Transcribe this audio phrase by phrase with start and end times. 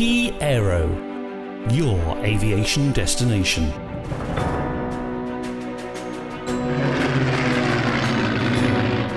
[0.00, 0.88] Key Aero,
[1.72, 3.64] your aviation destination.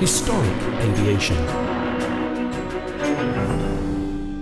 [0.02, 1.38] Historic aviation.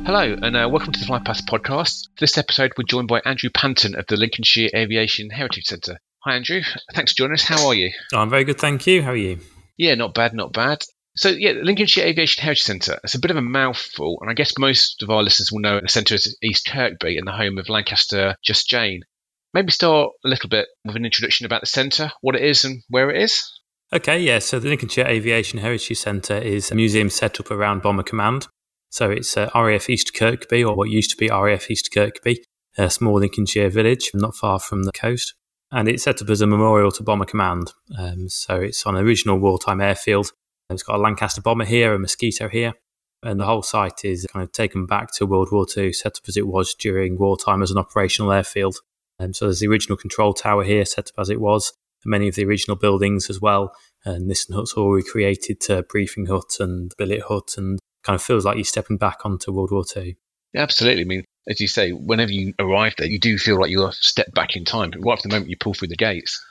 [0.03, 2.07] Hello, and uh, welcome to the Flypast podcast.
[2.15, 5.99] For this episode, we're joined by Andrew Panton of the Lincolnshire Aviation Heritage Centre.
[6.23, 6.63] Hi, Andrew.
[6.95, 7.43] Thanks for joining us.
[7.43, 7.91] How are you?
[8.15, 9.03] I'm very good, thank you.
[9.03, 9.37] How are you?
[9.77, 10.81] Yeah, not bad, not bad.
[11.15, 12.99] So, yeah, Lincolnshire Aviation Heritage Centre.
[13.03, 15.79] It's a bit of a mouthful, and I guess most of our listeners will know
[15.81, 19.01] the centre is East Kirkby and the home of Lancaster Just Jane.
[19.53, 22.81] Maybe start a little bit with an introduction about the centre, what it is, and
[22.87, 23.43] where it is.
[23.93, 24.39] Okay, yeah.
[24.39, 28.47] So the Lincolnshire Aviation Heritage Centre is a museum set up around Bomber Command.
[28.89, 32.41] So it's uh, RAF East Kirkby, or what used to be RAF East Kirkby,
[32.77, 35.33] a small Lincolnshire village not far from the coast.
[35.71, 37.73] And it's set up as a memorial to Bomber Command.
[37.97, 40.31] Um, so it's on an original wartime airfield.
[40.73, 42.73] It's got a Lancaster bomber here, a Mosquito here,
[43.23, 46.23] and the whole site is kind of taken back to World War II, set up
[46.27, 48.77] as it was during wartime as an operational airfield.
[49.19, 52.27] Um, so there's the original control tower here, set up as it was, and many
[52.27, 53.75] of the original buildings as well.
[54.05, 58.45] And Nissen Hut's all recreated to briefing hut and billet hut, and kind of feels
[58.45, 60.17] like you're stepping back onto World War II.
[60.55, 61.03] Absolutely.
[61.03, 63.93] I mean, as you say, whenever you arrive there, you do feel like you're a
[63.93, 66.43] step back in time, right from the moment you pull through the gates.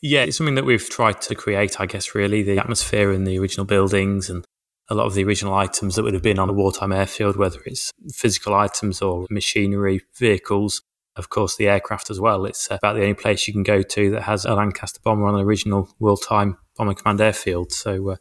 [0.00, 3.38] Yeah, it's something that we've tried to create, I guess, really the atmosphere in the
[3.38, 4.44] original buildings and
[4.88, 7.60] a lot of the original items that would have been on a wartime airfield, whether
[7.66, 10.82] it's physical items or machinery, vehicles,
[11.16, 12.44] of course, the aircraft as well.
[12.44, 15.34] It's about the only place you can go to that has a Lancaster bomber on
[15.34, 17.72] an original wartime Bomber Command airfield.
[17.72, 18.16] So uh,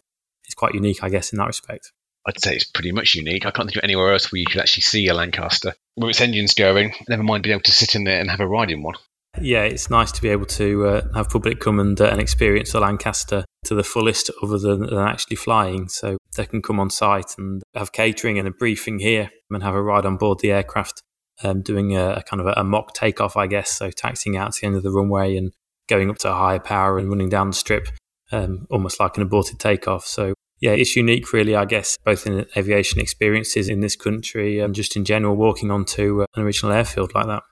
[0.45, 1.93] it's quite unique, I guess, in that respect.
[2.27, 3.45] I'd say it's pretty much unique.
[3.45, 6.21] I can't think of anywhere else where you could actually see a Lancaster with its
[6.21, 8.83] engines going, never mind being able to sit in there and have a ride in
[8.83, 8.95] one.
[9.41, 12.71] Yeah, it's nice to be able to uh, have public come and, uh, and experience
[12.71, 15.89] the Lancaster to the fullest other than, than actually flying.
[15.89, 19.75] So they can come on site and have catering and a briefing here and have
[19.75, 21.01] a ride on board the aircraft,
[21.43, 23.71] um, doing a, a, kind of a, a mock takeoff, I guess.
[23.71, 25.51] So taxiing out to the end of the runway and
[25.87, 27.89] going up to a higher power and running down the strip,
[28.31, 30.05] um, almost like an aborted takeoff.
[30.05, 34.73] So yeah, it's unique, really, I guess, both in aviation experiences in this country and
[34.73, 37.43] just in general, walking onto uh, an original airfield like that.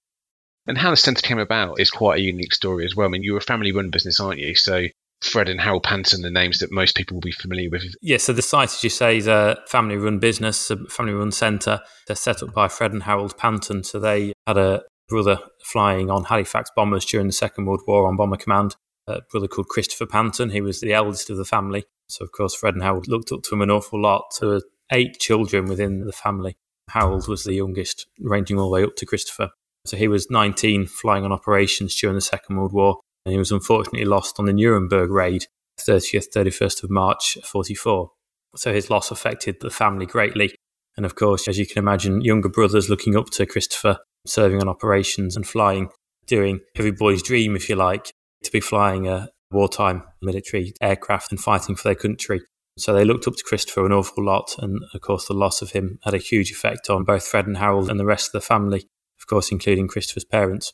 [0.67, 3.07] And how the centre came about is quite a unique story as well.
[3.07, 4.55] I mean, you're a family run business, aren't you?
[4.55, 4.85] So
[5.21, 7.83] Fred and Harold Panton, the names that most people will be familiar with.
[8.01, 11.31] Yeah, so the site, as you say, is a family run business, a family run
[11.31, 11.81] centre.
[12.07, 13.83] They're set up by Fred and Harold Panton.
[13.83, 18.17] So they had a brother flying on Halifax bombers during the Second World War on
[18.17, 18.75] Bomber Command,
[19.07, 20.49] a brother called Christopher Panton.
[20.49, 21.85] He was the eldest of the family.
[22.07, 24.25] So, of course, Fred and Harold looked up to him an awful lot.
[24.39, 24.61] There were
[24.91, 26.57] eight children within the family.
[26.89, 29.51] Harold was the youngest, ranging all the way up to Christopher.
[29.85, 33.51] So he was 19 flying on operations during the Second World War, and he was
[33.51, 35.45] unfortunately lost on the Nuremberg raid,
[35.79, 38.11] 30th, 31st of March 44.
[38.55, 40.55] So his loss affected the family greatly.
[40.97, 44.69] And of course, as you can imagine, younger brothers looking up to Christopher, serving on
[44.69, 45.89] operations and flying,
[46.25, 48.11] doing every boy's dream, if you like,
[48.43, 52.41] to be flying a wartime military aircraft and fighting for their country.
[52.77, 54.55] So they looked up to Christopher an awful lot.
[54.57, 57.57] And of course, the loss of him had a huge effect on both Fred and
[57.57, 58.87] Harold and the rest of the family
[59.25, 60.71] of course, including Christopher's parents.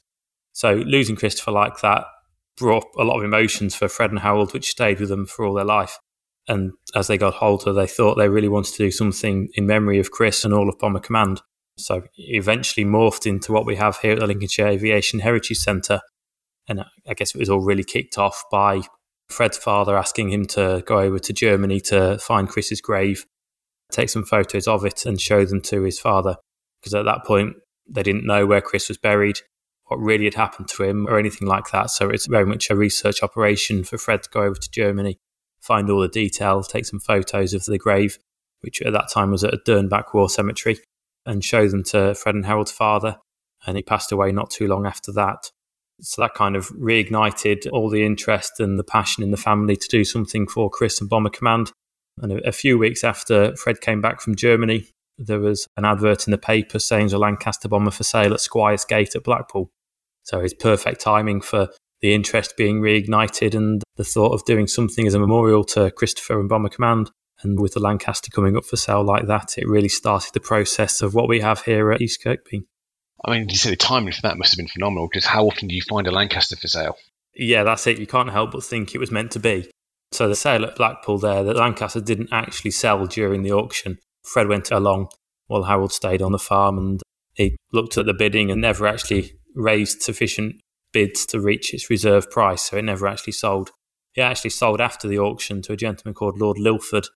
[0.52, 2.04] So losing Christopher like that
[2.58, 5.54] brought a lot of emotions for Fred and Harold, which stayed with them for all
[5.54, 5.98] their life.
[6.50, 10.00] And as they got older, they thought they really wanted to do something in memory
[10.00, 11.42] of Chris and all of Bomber Command.
[11.78, 16.02] So eventually morphed into what we have here at the Lincolnshire Aviation Heritage Centre.
[16.68, 18.82] And I guess it was all really kicked off by
[19.30, 23.26] Fred's father asking him to go over to Germany to find Chris's grave,
[23.92, 26.36] take some photos of it, and show them to his father.
[26.82, 27.54] Because at that point,
[27.92, 29.40] they didn't know where Chris was buried,
[29.86, 31.90] what really had happened to him, or anything like that.
[31.90, 35.20] So it's very much a research operation for Fred to go over to Germany,
[35.60, 38.18] find all the detail, take some photos of the grave,
[38.62, 40.80] which at that time was at a Durnbach War Cemetery,
[41.26, 43.18] and show them to Fred and Harold's father.
[43.68, 45.52] And he passed away not too long after that.
[46.00, 49.88] So that kind of reignited all the interest and the passion in the family to
[49.88, 51.72] do something for Chris and Bomber Command.
[52.18, 54.88] And a few weeks after Fred came back from Germany,
[55.28, 58.42] there was an advert in the paper saying there's a Lancaster bomber for sale at
[58.42, 59.70] Squires Gate at Blackpool.
[60.24, 61.70] So it's perfect timing for
[62.02, 66.40] the interest being reignited and the thought of doing something as a memorial to Christopher
[66.40, 67.12] and Bomber Command.
[67.44, 71.02] And with the Lancaster coming up for sale like that, it really started the process
[71.02, 72.64] of what we have here at East Kirkby.
[73.26, 75.68] I mean, you say the timing for that must have been phenomenal because how often
[75.68, 76.98] do you find a Lancaster for sale?
[77.36, 78.00] Yeah, that's it.
[78.00, 79.70] You can't help but think it was meant to be.
[80.12, 84.00] So the sale at Blackpool there, the Lancaster didn't actually sell during the auction.
[84.24, 85.10] Fred went along
[85.48, 87.02] while Harold stayed on the farm and
[87.34, 90.56] he looked at the bidding and never actually raised sufficient
[90.94, 93.72] bids to reach its reserve price, so it never actually sold.
[94.16, 97.08] It actually sold after the auction to a gentleman called Lord Lilford.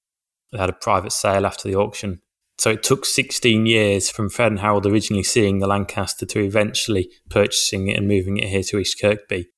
[0.52, 2.22] They had a private sale after the auction,
[2.58, 7.12] So it took 16 years from Fred and Harold originally seeing the Lancaster to eventually
[7.30, 9.50] purchasing it and moving it here to East Kirkby.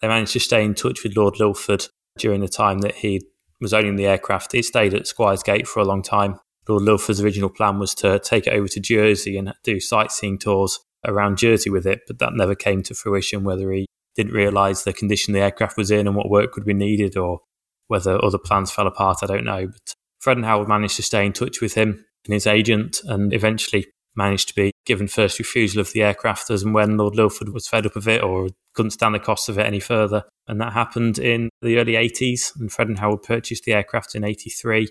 [0.00, 1.86] They managed to stay in touch with Lord Lilford
[2.18, 3.22] during the time that he
[3.60, 4.54] was owning the aircraft.
[4.54, 6.38] It stayed at Squires Gate for a long time.
[6.68, 10.80] Lord Lilford's original plan was to take it over to Jersey and do sightseeing tours
[11.04, 13.86] around Jersey with it, but that never came to fruition, whether he
[14.16, 17.40] didn't realise the condition the aircraft was in and what work would be needed or
[17.88, 19.66] whether other plans fell apart, I don't know.
[19.68, 23.32] But Fred and Harold managed to stay in touch with him and his agent and
[23.32, 23.86] eventually
[24.16, 27.68] managed to be given first refusal of the aircraft as and when Lord Lilford was
[27.68, 30.24] fed up of it or couldn't stand the cost of it any further.
[30.48, 32.58] And that happened in the early 80s.
[32.58, 34.88] And Fred and Harold purchased the aircraft in 83,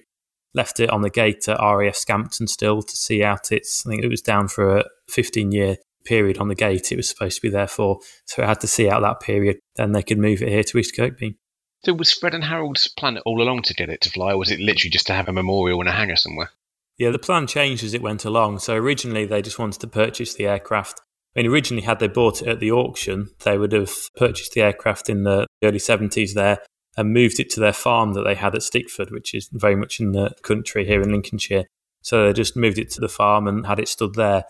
[0.56, 4.04] left it on the gate at RAF Scampton still to see out its, I think
[4.04, 7.42] it was down for a 15 year period on the gate it was supposed to
[7.42, 8.00] be there for.
[8.26, 9.58] So it had to see out that period.
[9.76, 11.36] Then they could move it here to East Kirkby.
[11.84, 14.50] So was Fred and Harold's plan all along to get it to fly, or was
[14.50, 16.50] it literally just to have a memorial in a hangar somewhere?
[16.98, 18.60] Yeah, the plan changed as it went along.
[18.60, 21.02] So originally they just wanted to purchase the aircraft.
[21.36, 24.62] I mean, originally, had they bought it at the auction, they would have purchased the
[24.62, 26.60] aircraft in the early 70s there
[26.98, 30.00] and moved it to their farm that they had at Stickford, which is very much
[30.00, 31.66] in the country here in Lincolnshire.
[32.02, 34.46] So they just moved it to the farm and had it stood there.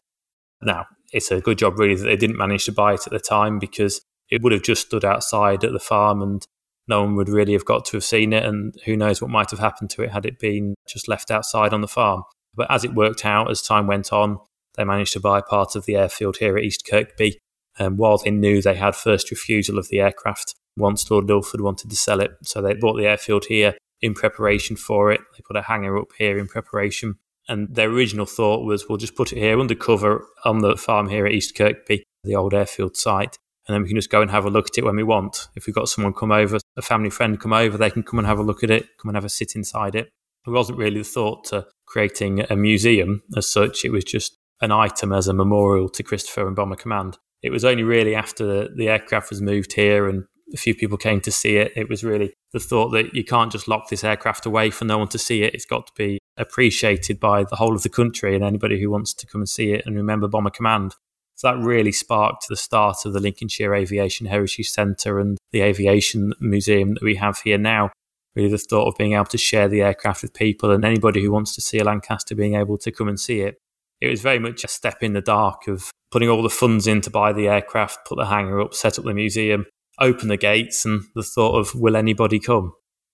[0.62, 3.20] Now, it's a good job, really, that they didn't manage to buy it at the
[3.20, 6.46] time because it would have just stood outside at the farm and
[6.88, 8.44] no one would really have got to have seen it.
[8.44, 11.74] And who knows what might have happened to it had it been just left outside
[11.74, 12.24] on the farm.
[12.54, 14.38] But as it worked out, as time went on,
[14.76, 17.40] they managed to buy part of the airfield here at East Kirkby.
[17.78, 21.89] And while they knew they had first refusal of the aircraft once Lord Lilford wanted
[21.89, 22.31] to sell it.
[22.44, 25.22] So they bought the airfield here in preparation for it.
[25.33, 27.16] They put a hangar up here in preparation.
[27.48, 31.10] And their original thought was we'll just put it here under cover on the farm
[31.10, 33.38] here at East Kirkby, the old airfield site.
[33.68, 35.48] And then we can just go and have a look at it when we want.
[35.56, 38.27] If we've got someone come over, a family friend come over, they can come and
[38.27, 40.10] have a look at it, come and have a sit inside it.
[40.45, 43.83] It wasn't really the thought to creating a museum as such.
[43.83, 47.18] It was just an item as a memorial to Christopher and Bomber Command.
[47.42, 51.22] It was only really after the aircraft was moved here and a few people came
[51.22, 51.74] to see it.
[51.76, 54.98] It was really the thought that you can't just lock this aircraft away for no
[54.98, 55.54] one to see it.
[55.54, 59.14] It's got to be appreciated by the whole of the country and anybody who wants
[59.14, 60.96] to come and see it and remember Bomber Command.
[61.36, 66.34] So that really sparked the start of the Lincolnshire Aviation Heritage Centre and the Aviation
[66.40, 67.92] Museum that we have here now.
[68.36, 71.32] Really, the thought of being able to share the aircraft with people and anybody who
[71.32, 73.58] wants to see a Lancaster being able to come and see it.
[74.02, 77.00] It was very much a step in the dark of putting all the funds in
[77.02, 79.66] to buy the aircraft, put the hangar up, set up the museum,
[80.00, 82.74] open the gates, and the thought of will anybody come?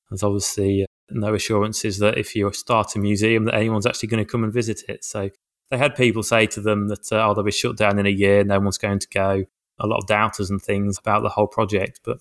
[0.10, 4.30] There's obviously no assurances that if you start a museum that anyone's actually going to
[4.32, 5.04] come and visit it.
[5.04, 5.30] So
[5.70, 8.10] they had people say to them that uh, oh they'll be shut down in a
[8.10, 9.46] year, no one's going to go.
[9.80, 12.20] A lot of doubters and things about the whole project, but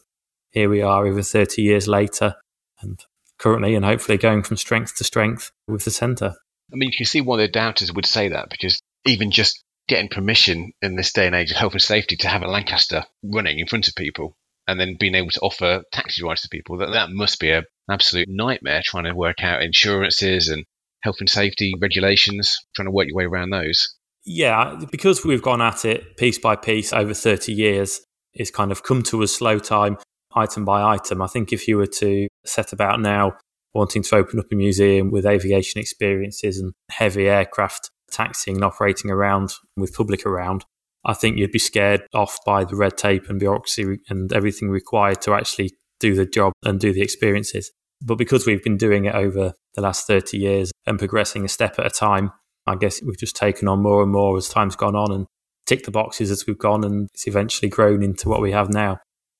[0.51, 2.37] here we are over 30 years later,
[2.81, 3.05] and
[3.39, 6.35] currently and hopefully going from strength to strength with the centre.
[6.73, 10.09] I mean, you can see why the doubters would say that because even just getting
[10.09, 13.59] permission in this day and age of health and safety to have a Lancaster running
[13.59, 14.37] in front of people
[14.71, 17.65] and then being able to offer taxi rides to people, that, that must be an
[17.91, 20.65] absolute nightmare trying to work out insurances and
[21.03, 23.95] health and safety regulations, trying to work your way around those.
[24.25, 28.01] Yeah, because we've gone at it piece by piece over 30 years,
[28.35, 29.99] it's kind of come to a slow time,
[30.35, 31.23] item by item.
[31.23, 33.37] I think if you were to set about now
[33.75, 39.11] wanting to open up a museum with aviation experiences and heavy aircraft taxiing and operating
[39.11, 40.65] around with public around,
[41.05, 45.23] I think you'd be scared off by the red tape and bureaucracy and everything required
[45.23, 47.71] to actually do the job and do the experiences.
[48.03, 51.79] But because we've been doing it over the last 30 years and progressing a step
[51.79, 52.33] at a time,
[52.67, 55.27] I guess we've just taken on more and more as time's gone on and
[55.67, 58.99] ticked the boxes as we've gone and it's eventually grown into what we have now.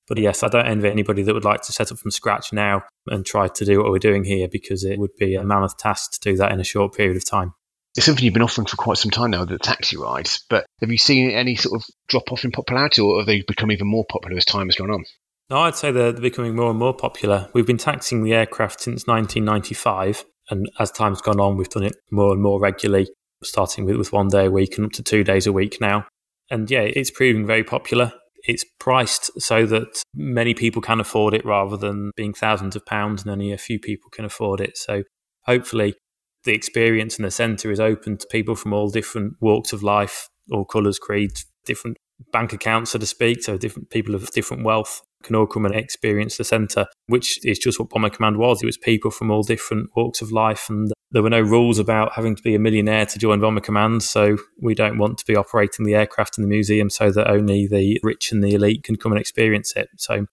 [0.09, 2.83] But yes, I don't envy anybody that would like to set up from scratch now
[3.07, 6.13] and try to do what we're doing here because it would be a mammoth task
[6.13, 7.53] to do that in a short period of time.
[7.97, 10.45] It's something you've been offering for quite some time now, the taxi rides.
[10.49, 13.73] But have you seen any sort of drop off in popularity or have they become
[13.73, 15.05] even more popular as time has gone on?
[15.51, 17.49] No, I'd say they're becoming more and more popular.
[17.53, 20.25] We've been taxing the aircraft since 1995.
[20.51, 23.09] And as time's gone on, we've done it more and more regularly,
[23.43, 26.07] starting with, with one day a week and up to two days a week now.
[26.51, 28.13] And yeah, it's proving very popular
[28.45, 33.23] it's priced so that many people can afford it rather than being thousands of pounds
[33.23, 34.77] and only a few people can afford it.
[34.77, 35.05] So
[35.45, 35.95] hopefully
[36.45, 40.29] the experience in the centre is open to people from all different walks of life,
[40.51, 41.97] all colours, creeds, different
[42.33, 43.43] bank accounts, so to speak.
[43.43, 47.59] So different people of different wealth can all come and experience the centre, which is
[47.59, 48.63] just what Bomber Command was.
[48.63, 52.13] It was people from all different walks of life and there were no rules about
[52.15, 55.35] having to be a millionaire to join Bomber Command, so we don't want to be
[55.35, 58.97] operating the aircraft in the museum so that only the rich and the elite can
[58.97, 59.89] come and experience it.
[59.97, 60.27] So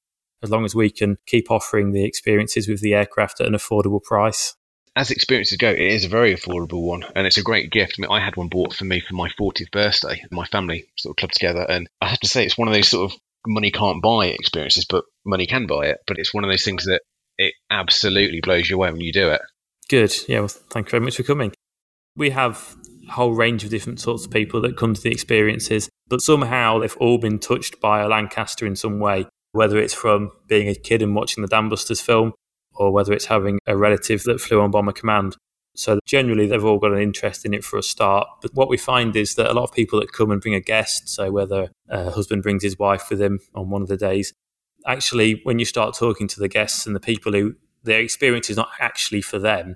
[0.44, 4.04] as long as we can keep offering the experiences with the aircraft at an affordable
[4.04, 4.56] price.
[4.98, 7.96] As experiences go, it is a very affordable one, and it's a great gift.
[7.98, 10.24] I, mean, I had one bought for me for my 40th birthday.
[10.32, 12.88] My family sort of clubbed together, and I have to say, it's one of those
[12.88, 16.00] sort of money can't buy experiences, but money can buy it.
[16.08, 17.02] But it's one of those things that
[17.38, 19.42] it absolutely blows you away when you do it.
[19.88, 20.16] Good.
[20.28, 20.40] Yeah.
[20.40, 21.54] Well, thank you very much for coming.
[22.16, 22.76] We have
[23.08, 26.80] a whole range of different sorts of people that come to the experiences, but somehow
[26.80, 30.76] they've all been touched by a Lancaster in some way, whether it's from being a
[30.76, 32.34] kid and watching the Dam Busters film,
[32.78, 35.36] or whether it's having a relative that flew on Bomber Command.
[35.76, 38.28] So generally, they've all got an interest in it for a start.
[38.42, 40.60] But what we find is that a lot of people that come and bring a
[40.60, 44.34] guest, so whether a husband brings his wife with him on one of the days,
[44.88, 48.58] actually, when you start talking to the guests and the people who their experience is
[48.58, 49.76] not actually for them,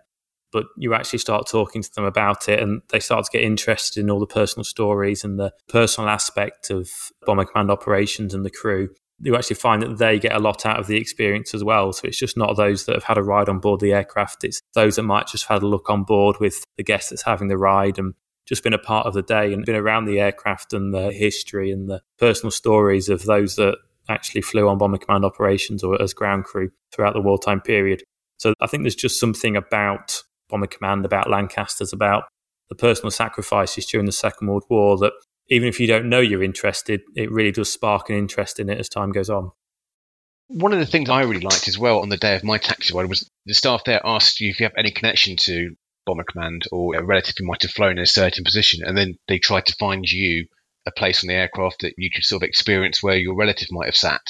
[0.51, 4.01] but you actually start talking to them about it and they start to get interested
[4.01, 6.89] in all the personal stories and the personal aspect of
[7.25, 8.89] Bomber Command operations and the crew
[9.23, 11.93] you actually find that they get a lot out of the experience as well.
[11.93, 14.61] So it's just not those that have had a ride on board the aircraft, it's
[14.73, 17.47] those that might just have had a look on board with the guest that's having
[17.47, 18.13] the ride and
[18.45, 21.71] just been a part of the day and been around the aircraft and the history
[21.71, 23.77] and the personal stories of those that
[24.09, 28.03] actually flew on Bomber Command operations or as ground crew throughout the wartime period.
[28.37, 32.23] So I think there's just something about Bomber Command, about Lancasters, about
[32.69, 35.13] the personal sacrifices during the Second World War that
[35.51, 38.79] even if you don't know you're interested, it really does spark an interest in it
[38.79, 39.51] as time goes on.
[40.47, 42.93] One of the things I really liked as well on the day of my taxi
[42.93, 46.63] ride was the staff there asked you if you have any connection to Bomber Command
[46.71, 49.65] or a relative who might have flown in a certain position, and then they tried
[49.65, 50.47] to find you
[50.87, 53.85] a place on the aircraft that you could sort of experience where your relative might
[53.85, 54.21] have sat.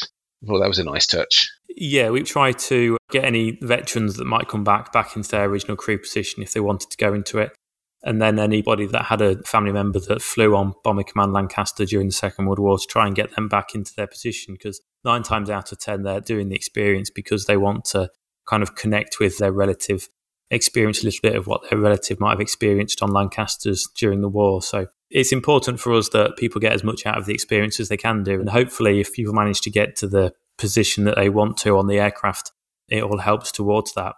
[0.44, 1.50] I thought that was a nice touch.
[1.70, 5.78] Yeah, we try to get any veterans that might come back back into their original
[5.78, 7.54] crew position if they wanted to go into it
[8.03, 12.08] and then anybody that had a family member that flew on Bomber Command Lancaster during
[12.08, 15.24] the Second World War to try and get them back into their position because nine
[15.24, 18.10] times out of ten they're doing the experience because they want to
[18.48, 20.10] kind of connect with their relative,
[20.50, 24.29] experience a little bit of what their relative might have experienced on Lancasters during the
[24.29, 24.63] war.
[24.63, 27.89] So it's important for us that people get as much out of the experience as
[27.89, 28.39] they can do.
[28.39, 31.88] And hopefully, if people manage to get to the position that they want to on
[31.88, 32.51] the aircraft,
[32.88, 34.15] it all helps towards that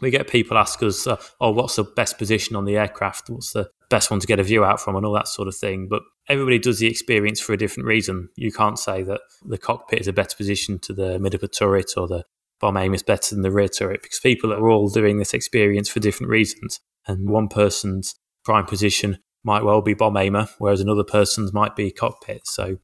[0.00, 3.30] we get people ask us, uh, "Oh, what's the best position on the aircraft?
[3.30, 5.56] What's the best one to get a view out from?" and all that sort of
[5.56, 5.88] thing.
[5.88, 8.28] But everybody does the experience for a different reason.
[8.36, 11.48] You can't say that the cockpit is a better position to the mid of a
[11.48, 12.24] turret or the
[12.60, 15.88] bomb aim is better than the rear turret because people are all doing this experience
[15.88, 16.80] for different reasons.
[17.06, 18.14] And one person's
[18.44, 22.42] prime position might well be bomb aimer, whereas another person's might be cockpit.
[22.44, 22.76] So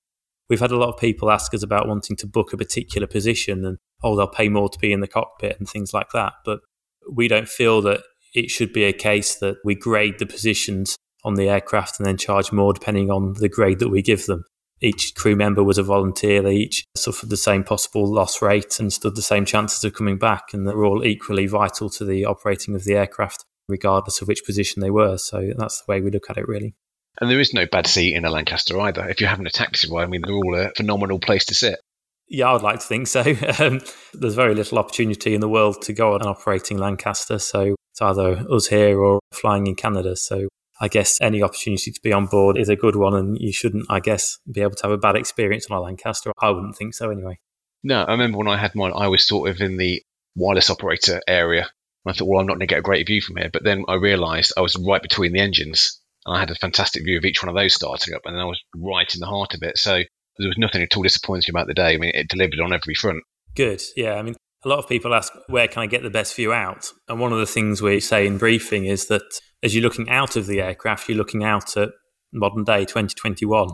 [0.48, 3.64] we've had a lot of people ask us about wanting to book a particular position
[3.64, 6.34] and oh they'll pay more to be in the cockpit and things like that.
[6.44, 6.60] But
[7.10, 8.00] we don't feel that
[8.34, 12.16] it should be a case that we grade the positions on the aircraft and then
[12.16, 14.44] charge more depending on the grade that we give them.
[14.80, 16.42] Each crew member was a volunteer.
[16.42, 20.18] They each suffered the same possible loss rate and stood the same chances of coming
[20.18, 20.52] back.
[20.52, 24.82] And they're all equally vital to the operating of the aircraft, regardless of which position
[24.82, 25.16] they were.
[25.16, 26.74] So that's the way we look at it, really.
[27.20, 29.08] And there is no bad seat in a Lancaster either.
[29.08, 31.80] If you're having a taxi ride, I mean, they're all a phenomenal place to sit.
[32.28, 33.22] Yeah, I'd like to think so.
[33.58, 33.80] Um,
[34.12, 38.02] there's very little opportunity in the world to go on an operating Lancaster, so it's
[38.02, 40.16] either us here or flying in Canada.
[40.16, 40.48] So
[40.80, 43.86] I guess any opportunity to be on board is a good one, and you shouldn't,
[43.88, 46.32] I guess, be able to have a bad experience on a Lancaster.
[46.40, 47.38] I wouldn't think so anyway.
[47.82, 50.02] No, I remember when I had mine, I was sort of in the
[50.34, 51.62] wireless operator area.
[51.62, 53.50] And I thought, well, I'm not going to get a great view from here.
[53.52, 57.04] But then I realised I was right between the engines, and I had a fantastic
[57.04, 59.54] view of each one of those starting up, and I was right in the heart
[59.54, 59.78] of it.
[59.78, 60.00] So
[60.38, 61.94] there was nothing at all disappointing about the day.
[61.94, 63.22] I mean, it delivered on every front.
[63.54, 63.82] Good.
[63.96, 64.14] Yeah.
[64.14, 66.90] I mean, a lot of people ask, where can I get the best view out?
[67.08, 70.36] And one of the things we say in briefing is that as you're looking out
[70.36, 71.90] of the aircraft, you're looking out at
[72.32, 73.68] modern day 2021.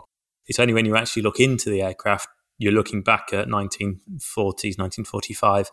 [0.46, 2.28] It's only when you actually look into the aircraft,
[2.58, 5.70] you're looking back at 1940s, 1945.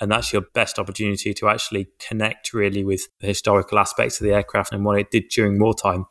[0.00, 4.32] And that's your best opportunity to actually connect really with the historical aspects of the
[4.32, 6.06] aircraft and what it did during wartime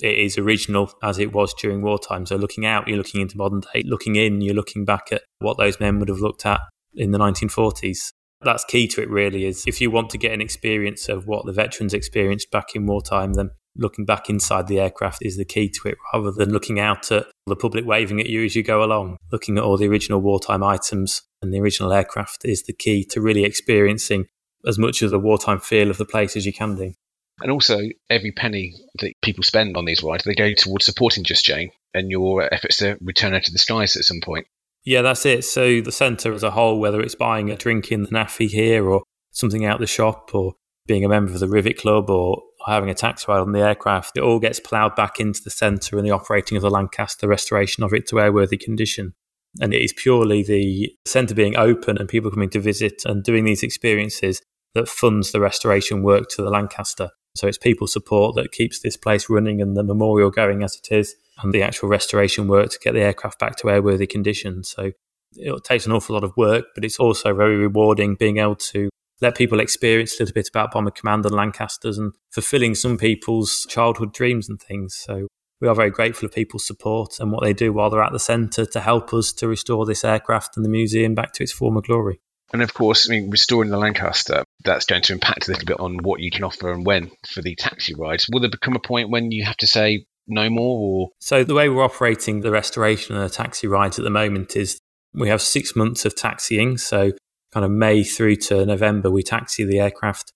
[0.00, 2.26] it is original as it was during wartime.
[2.26, 3.82] So looking out, you're looking into modern day.
[3.84, 6.60] Looking in, you're looking back at what those men would have looked at
[6.94, 8.12] in the 1940s.
[8.42, 9.44] That's key to it, really.
[9.44, 12.86] Is if you want to get an experience of what the veterans experienced back in
[12.86, 16.78] wartime, then looking back inside the aircraft is the key to it, rather than looking
[16.78, 19.16] out at the public waving at you as you go along.
[19.32, 23.20] Looking at all the original wartime items and the original aircraft is the key to
[23.20, 24.26] really experiencing
[24.66, 26.92] as much of the wartime feel of the place as you can do.
[27.40, 27.80] And also,
[28.10, 32.10] every penny that people spend on these rides, they go towards supporting Just Jane and
[32.10, 34.46] your efforts to return her to the skies at some point.
[34.84, 35.44] Yeah, that's it.
[35.44, 38.88] So the centre as a whole, whether it's buying a drink in the NAAFI here
[38.88, 40.54] or something out the shop or
[40.86, 44.16] being a member of the Rivet Club or having a taxi ride on the aircraft,
[44.16, 47.28] it all gets ploughed back into the centre and the operating of the Lancaster, the
[47.28, 49.14] restoration of it to airworthy condition.
[49.60, 53.44] And it is purely the centre being open and people coming to visit and doing
[53.44, 54.42] these experiences
[54.74, 57.10] that funds the restoration work to the Lancaster.
[57.38, 60.94] So it's people support that keeps this place running and the memorial going as it
[60.94, 64.64] is, and the actual restoration work to get the aircraft back to airworthy condition.
[64.64, 64.92] So
[65.36, 68.88] it takes an awful lot of work, but it's also very rewarding being able to
[69.20, 73.66] let people experience a little bit about Bomber Command and Lancasters and fulfilling some people's
[73.68, 74.94] childhood dreams and things.
[74.94, 75.26] So
[75.60, 78.20] we are very grateful for people's support and what they do while they're at the
[78.20, 81.80] centre to help us to restore this aircraft and the museum back to its former
[81.80, 82.20] glory.
[82.52, 85.80] And of course, I mean, restoring the Lancaster, that's going to impact a little bit
[85.80, 88.26] on what you can offer and when for the taxi rides.
[88.30, 90.78] Will there become a point when you have to say no more?
[90.78, 91.08] Or?
[91.20, 94.80] So, the way we're operating the restoration and the taxi rides at the moment is
[95.14, 96.76] we have six months of taxiing.
[96.76, 97.12] So,
[97.52, 100.32] kind of May through to November, we taxi the aircraft,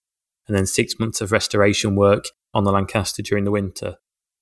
[0.47, 3.95] and then six months of restoration work on the Lancaster during the winter.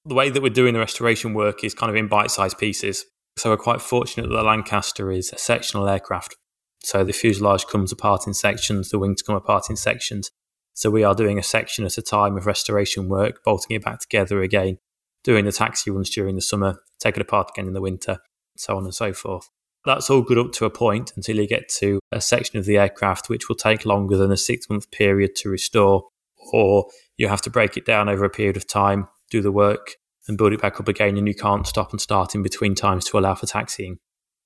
[0.06, 3.06] The way that we're doing the restoration work is kind of in bite sized pieces.
[3.38, 6.36] So, we're quite fortunate that the Lancaster is a sectional aircraft
[6.84, 10.32] so the fuselage comes apart in sections, the wings come apart in sections.
[10.74, 14.00] So we are doing a section at a time of restoration work, bolting it back
[14.00, 14.78] together again,
[15.24, 18.18] doing the taxi runs during the summer, take it apart again in the winter,
[18.58, 19.50] so on and so forth.
[19.86, 22.78] That's all good up to a point until you get to a section of the
[22.78, 26.06] aircraft which will take longer than a six month period to restore,
[26.54, 26.86] or
[27.18, 29.96] you have to break it down over a period of time, do the work,
[30.28, 33.06] and build it back up again, and you can't stop and start in between times
[33.06, 33.98] to allow for taxiing.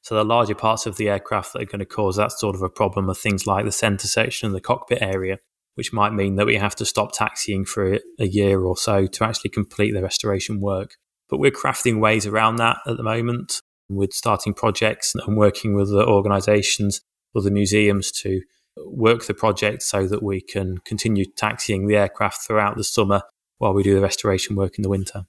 [0.06, 2.62] So the larger parts of the aircraft that are going to cause that sort of
[2.62, 5.40] a problem are things like the center section and the cockpit area,
[5.74, 9.24] which might mean that we have to stop taxiing for a year or so to
[9.24, 10.92] actually complete the restoration work.
[11.28, 15.90] But we're crafting ways around that at the moment with starting projects and working with
[15.90, 17.02] the organizations,
[17.36, 18.42] other museums to
[18.78, 23.24] work the project so that we can continue taxiing the aircraft throughout the summer
[23.58, 25.26] while we do the restoration work in the winter.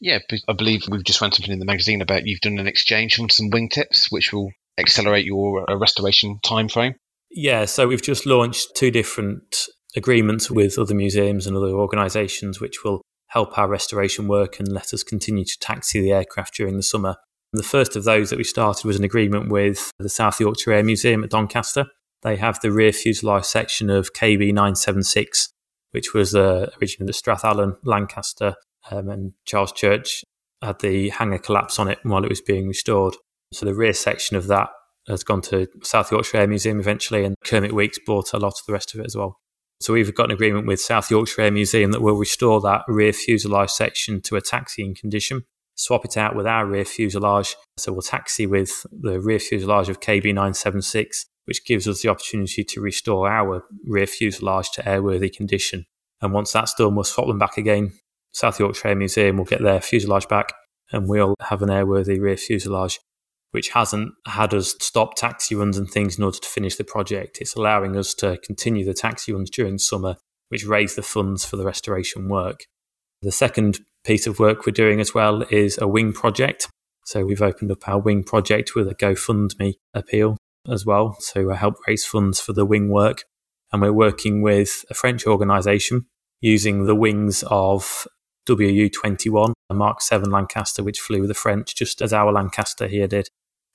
[0.00, 3.18] Yeah, I believe we've just found something in the magazine about you've done an exchange
[3.18, 6.94] on some wingtips, which will accelerate your uh, restoration timeframe.
[7.30, 12.84] Yeah, so we've just launched two different agreements with other museums and other organisations, which
[12.84, 16.82] will help our restoration work and let us continue to taxi the aircraft during the
[16.82, 17.16] summer.
[17.52, 20.72] And the first of those that we started was an agreement with the South Yorkshire
[20.72, 21.86] Air Museum at Doncaster.
[22.22, 25.48] They have the rear fuselage section of KB 976,
[25.92, 28.54] which was uh, originally the Strathallan Lancaster
[28.90, 30.24] um, and Charles Church
[30.62, 33.14] had the hangar collapse on it while it was being restored.
[33.52, 34.68] So the rear section of that
[35.08, 38.66] has gone to South Yorkshire Air Museum eventually, and Kermit Weeks bought a lot of
[38.66, 39.38] the rest of it as well.
[39.80, 43.12] So we've got an agreement with South Yorkshire Air Museum that will restore that rear
[43.12, 45.44] fuselage section to a taxiing condition,
[45.74, 47.54] swap it out with our rear fuselage.
[47.76, 52.80] So we'll taxi with the rear fuselage of KB976, which gives us the opportunity to
[52.80, 55.84] restore our rear fuselage to airworthy condition.
[56.22, 57.92] And once that's done, we'll swap them back again
[58.36, 60.52] South Yorkshire Museum will get their fuselage back
[60.92, 63.00] and we'll have an airworthy rear fuselage,
[63.52, 67.38] which hasn't had us stop taxi runs and things in order to finish the project.
[67.40, 70.16] It's allowing us to continue the taxi runs during summer,
[70.50, 72.66] which raise the funds for the restoration work.
[73.22, 76.68] The second piece of work we're doing as well is a wing project.
[77.06, 80.36] So we've opened up our wing project with a GoFundMe appeal
[80.68, 81.16] as well.
[81.20, 83.24] So I help raise funds for the wing work.
[83.72, 86.04] And we're working with a French organisation
[86.42, 88.06] using the wings of
[88.46, 93.06] WU21, a Mark 7 Lancaster, which flew with the French just as our Lancaster here
[93.06, 93.28] did.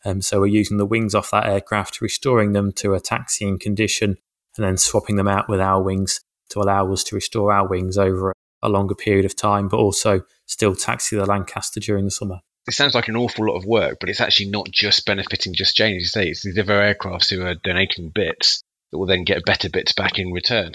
[0.04, 4.18] Um, so we're using the wings off that aircraft, restoring them to a taxiing condition,
[4.58, 7.98] and then swapping them out with our wings to allow us to restore our wings
[7.98, 12.40] over a longer period of time, but also still taxi the Lancaster during the summer.
[12.68, 15.76] It sounds like an awful lot of work, but it's actually not just benefiting just
[15.76, 16.28] Jane, as you say.
[16.28, 20.20] It's the other aircrafts who are donating bits that will then get better bits back
[20.20, 20.74] in return.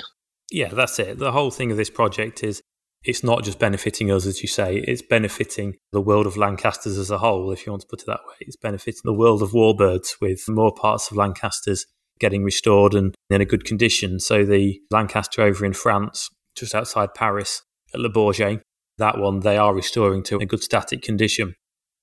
[0.50, 1.18] Yeah, that's it.
[1.18, 2.60] The whole thing of this project is
[3.06, 7.10] it's not just benefiting us, as you say, it's benefiting the world of Lancasters as
[7.10, 8.34] a whole, if you want to put it that way.
[8.40, 11.86] It's benefiting the world of warbirds with more parts of Lancasters
[12.18, 14.18] getting restored and in a good condition.
[14.18, 17.62] So the Lancaster over in France, just outside Paris
[17.94, 18.60] at Le Bourget,
[18.98, 21.54] that one they are restoring to a good static condition.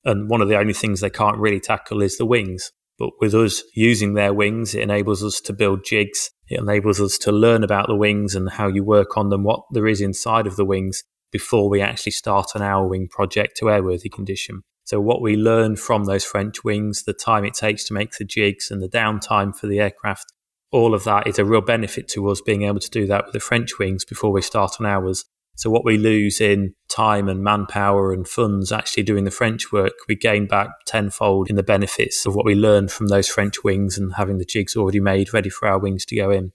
[0.06, 2.72] And one of the only things they can't really tackle is the wings.
[2.98, 6.30] But with us using their wings, it enables us to build jigs.
[6.54, 9.63] It enables us to learn about the wings and how you work on them, what
[9.72, 13.66] there is inside of the wings before we actually start an hour wing project to
[13.66, 14.62] airworthy condition.
[14.84, 18.26] So what we learn from those French wings, the time it takes to make the
[18.26, 20.32] jigs and the downtime for the aircraft,
[20.72, 23.34] all of that is a real benefit to us being able to do that with
[23.34, 25.26] the French wings before we start on ours.
[25.56, 29.94] So what we lose in time and manpower and funds actually doing the French work,
[30.08, 33.98] we gain back tenfold in the benefits of what we learn from those French wings
[33.98, 36.52] and having the jigs already made ready for our wings to go in.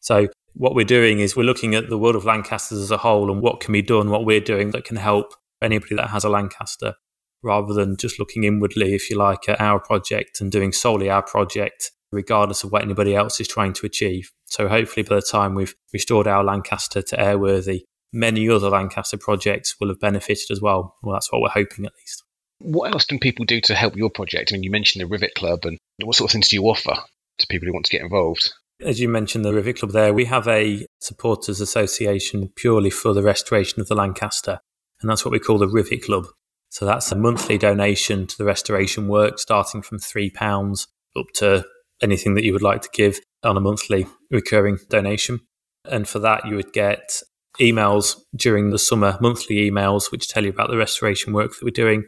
[0.00, 3.30] So what we're doing is we're looking at the world of Lancasters as a whole
[3.30, 6.28] and what can be done, what we're doing that can help anybody that has a
[6.28, 6.94] Lancaster,
[7.42, 11.22] rather than just looking inwardly, if you like, at our project and doing solely our
[11.22, 14.32] project regardless of what anybody else is trying to achieve.
[14.46, 19.76] So hopefully by the time we've restored our Lancaster to airworthy, many other Lancaster projects
[19.80, 20.96] will have benefited as well.
[21.02, 22.24] Well, that's what we're hoping at least.
[22.60, 24.50] What else can people do to help your project?
[24.50, 26.94] I mean, you mentioned the Rivet Club, and what sort of things do you offer
[27.38, 28.52] to people who want to get involved?
[28.80, 33.22] As you mentioned, the Rivet Club there, we have a supporters association purely for the
[33.22, 34.60] restoration of the Lancaster,
[35.00, 36.26] and that's what we call the Rivet Club.
[36.70, 41.64] So that's a monthly donation to the restoration work, starting from £3 up to
[42.02, 45.40] anything that you would like to give on a monthly recurring donation.
[45.84, 47.22] And for that, you would get
[47.60, 51.70] emails during the summer, monthly emails, which tell you about the restoration work that we're
[51.70, 52.04] doing,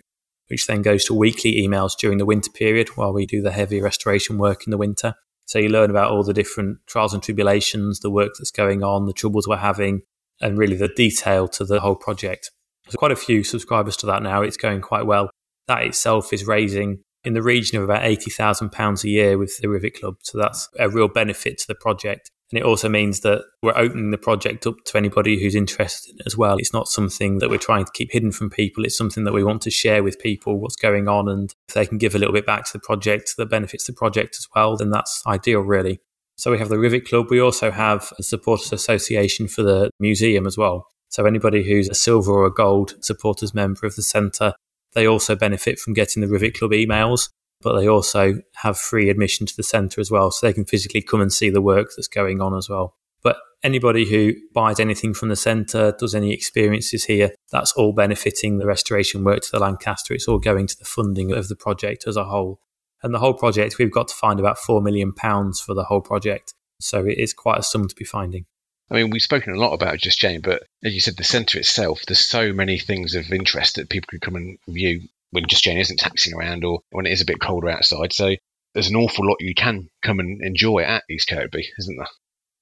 [0.49, 3.81] which then goes to weekly emails during the winter period while we do the heavy
[3.81, 5.15] restoration work in the winter.
[5.47, 9.07] So you learn about all the different trials and tribulations, the work that's going on,
[9.07, 10.03] the troubles we're having,
[10.41, 12.51] and really the detail to the whole project.
[12.85, 14.43] There's quite a few subscribers to that now.
[14.43, 15.31] It's going quite well.
[15.69, 19.95] That itself is raising in the region of about £80,000 a year with the Rivet
[20.01, 20.17] Club.
[20.23, 22.31] So that's a real benefit to the project.
[22.53, 26.37] And it also means that we're opening the project up to anybody who's interested as
[26.37, 26.57] well.
[26.59, 28.85] It's not something that we're trying to keep hidden from people.
[28.85, 31.29] It's something that we want to share with people what's going on.
[31.29, 33.93] And if they can give a little bit back to the project that benefits the
[33.93, 36.01] project as well, then that's ideal, really.
[36.37, 37.27] So we have the Rivet Club.
[37.31, 40.87] We also have a supporters association for the museum as well.
[41.09, 44.55] So anybody who's a silver or a gold supporters member of the centre,
[44.95, 47.29] they also benefit from getting the Rivet Club emails
[47.63, 51.03] but they also have free admission to the centre as well, so they can physically
[51.03, 52.97] come and see the work that's going on as well.
[53.23, 58.59] But anybody who buys anything from the centre, does any experiences here, that's all benefiting
[58.59, 60.15] the restoration work to the Lancaster.
[60.15, 62.61] It's all going to the funding of the project as a whole.
[63.03, 66.55] And the whole project, we've got to find about £4 million for the whole project.
[66.81, 68.47] So it is quite a sum to be finding.
[68.91, 71.59] I mean, we've spoken a lot about Just Jane, but as you said, the centre
[71.59, 75.65] itself, there's so many things of interest that people could come and view when just
[75.65, 78.13] Jane isn't taxing around or when it is a bit colder outside.
[78.13, 78.35] So
[78.75, 82.09] there's an awful lot you can come and enjoy at East Kirkby, isn't there?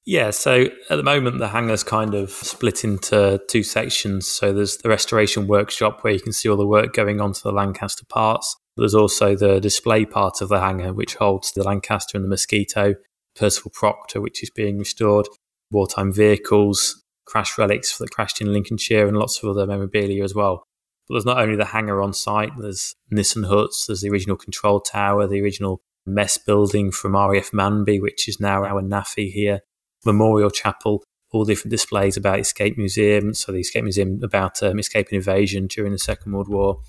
[0.04, 4.26] Yeah, so at the moment the hangar's kind of split into two sections.
[4.26, 7.42] So there's the restoration workshop where you can see all the work going on to
[7.42, 8.56] the Lancaster parts.
[8.76, 12.94] There's also the display part of the hangar which holds the Lancaster and the Mosquito,
[13.36, 15.28] Percival Proctor which is being restored,
[15.70, 20.64] wartime vehicles, crash relics that crashed in Lincolnshire and lots of other memorabilia as well.
[21.08, 24.80] But there's not only the hangar on site, there's Nissen huts, there's the original control
[24.80, 29.60] tower, the original mess building from RAF Manby, which is now our NAAFI here,
[30.04, 33.34] Memorial Chapel, all different displays about Escape Museum.
[33.34, 36.80] So the Escape Museum about um, escape and invasion during the Second World War.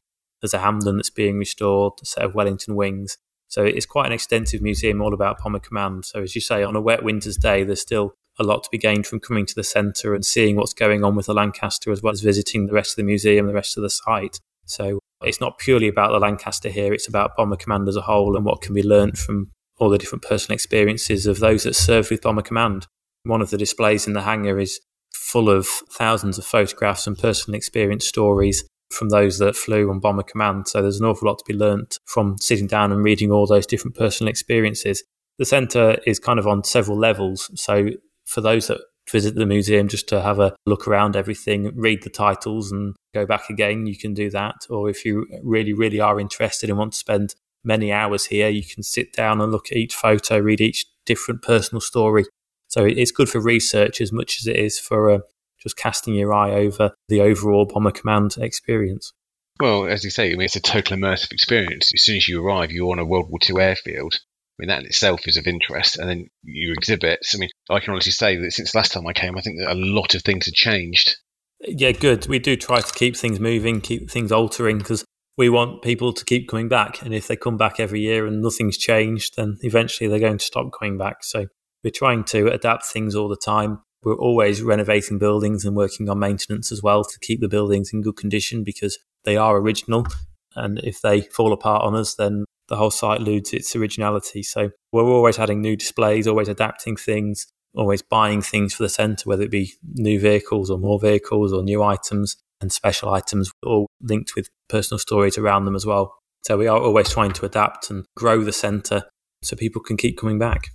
[0.41, 3.17] There's a Hampden that's being restored, a set of Wellington wings.
[3.47, 6.05] So it's quite an extensive museum all about Bomber Command.
[6.05, 8.77] So as you say, on a wet winter's day, there's still a lot to be
[8.77, 12.01] gained from coming to the centre and seeing what's going on with the Lancaster as
[12.01, 14.39] well as visiting the rest of the museum, the rest of the site.
[14.65, 18.35] So it's not purely about the Lancaster here, it's about Bomber Command as a whole
[18.35, 22.11] and what can be learnt from all the different personal experiences of those that served
[22.11, 22.87] with Bomber Command.
[23.23, 24.79] One of the displays in the hangar is
[25.13, 30.23] full of thousands of photographs and personal experience stories from those that flew on Bomber
[30.23, 30.67] Command.
[30.67, 33.67] So there's an awful lot to be learnt from sitting down and reading all those
[33.67, 35.03] different personal experiences.
[35.37, 37.49] The centre is kind of on several levels.
[37.55, 37.89] So
[38.29, 38.79] for those that
[39.11, 43.25] visit the museum just to have a look around everything, read the titles and go
[43.25, 44.55] back again, you can do that.
[44.69, 48.63] Or if you really, really are interested and want to spend many hours here, you
[48.63, 52.25] can sit down and look at each photo, read each different personal story.
[52.67, 55.19] So it's good for research as much as it is for uh,
[55.59, 59.11] just casting your eye over the overall Bomber Command experience.
[59.59, 61.91] Well, as you say, I mean, it's a total immersive experience.
[61.93, 64.19] As soon as you arrive, you're on a World War II airfield
[64.59, 65.97] I mean, that in itself is of interest.
[65.97, 67.33] And then your exhibits.
[67.33, 69.71] I mean, I can honestly say that since last time I came, I think that
[69.71, 71.15] a lot of things have changed.
[71.61, 72.27] Yeah, good.
[72.27, 75.05] We do try to keep things moving, keep things altering because
[75.37, 77.01] we want people to keep coming back.
[77.01, 80.45] And if they come back every year and nothing's changed, then eventually they're going to
[80.45, 81.23] stop coming back.
[81.23, 81.47] So
[81.81, 83.79] we're trying to adapt things all the time.
[84.03, 88.01] We're always renovating buildings and working on maintenance as well to keep the buildings in
[88.01, 90.05] good condition because they are original.
[90.55, 94.43] And if they fall apart on us, then the whole site loses its originality.
[94.43, 99.27] So we're always adding new displays, always adapting things, always buying things for the centre,
[99.27, 103.87] whether it be new vehicles or more vehicles or new items and special items, all
[104.01, 106.15] linked with personal stories around them as well.
[106.43, 109.03] So we are always trying to adapt and grow the centre
[109.41, 110.67] so people can keep coming back.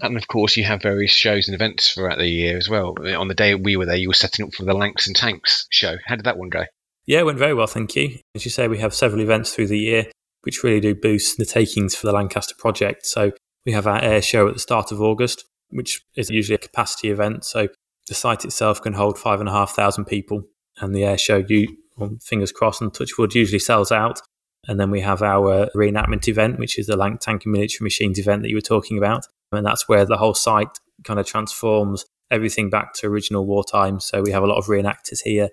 [0.00, 2.94] And of course, you have various shows and events throughout the year as well.
[3.16, 5.66] On the day we were there, you were setting up for the Lancs and Tanks
[5.70, 5.96] show.
[6.06, 6.64] How did that one go?
[7.08, 8.18] Yeah, it went very well, thank you.
[8.36, 10.06] As you say, we have several events through the year
[10.42, 13.04] which really do boost the takings for the Lancaster project.
[13.06, 13.32] So
[13.66, 17.10] we have our air show at the start of August, which is usually a capacity
[17.10, 17.44] event.
[17.44, 17.68] So
[18.06, 20.44] the site itself can hold five and a half thousand people,
[20.80, 21.76] and the air show, you,
[22.22, 24.20] fingers crossed and touch wood, usually sells out.
[24.66, 28.48] And then we have our reenactment event, which is the and Military Machines event that
[28.48, 29.26] you were talking about.
[29.50, 34.00] And that's where the whole site kind of transforms everything back to original wartime.
[34.00, 35.50] So we have a lot of reenactors here.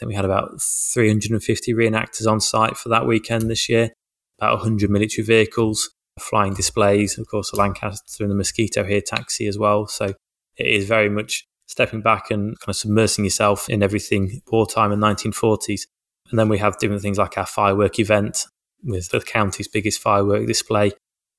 [0.00, 3.90] Think we had about 350 reenactors on site for that weekend this year,
[4.38, 9.46] about 100 military vehicles, flying displays, of course, the Lancaster and the Mosquito here taxi
[9.46, 9.86] as well.
[9.86, 10.14] So
[10.56, 15.02] it is very much stepping back and kind of submersing yourself in everything wartime and
[15.02, 15.82] 1940s.
[16.30, 18.46] And then we have different things like our firework event
[18.82, 20.92] with the county's biggest firework display.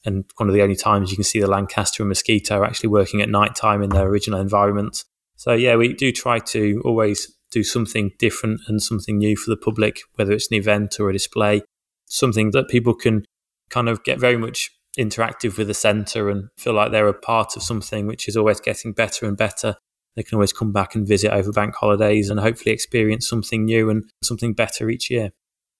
[0.06, 3.24] And one of the only times you can see the Lancaster and Mosquito actually working
[3.24, 5.04] at night time in their original environment.
[5.36, 9.58] So, yeah, we do try to always do something different and something new for the
[9.58, 11.62] public, whether it's an event or a display,
[12.06, 13.26] something that people can
[13.70, 17.56] kind of get very much interactive with the centre and feel like they're a part
[17.56, 19.76] of something which is always getting better and better.
[20.16, 23.90] They can always come back and visit over bank holidays and hopefully experience something new
[23.90, 25.32] and something better each year.